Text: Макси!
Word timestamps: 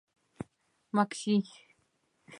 Макси! 0.95 1.35